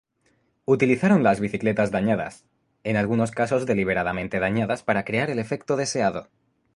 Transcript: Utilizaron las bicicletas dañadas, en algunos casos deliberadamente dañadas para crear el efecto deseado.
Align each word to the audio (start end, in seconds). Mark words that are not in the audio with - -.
Utilizaron 0.65 1.21
las 1.21 1.39
bicicletas 1.39 1.91
dañadas, 1.91 2.43
en 2.83 2.97
algunos 2.97 3.29
casos 3.29 3.67
deliberadamente 3.67 4.39
dañadas 4.39 4.81
para 4.81 5.05
crear 5.05 5.29
el 5.29 5.37
efecto 5.37 5.75
deseado. 5.75 6.27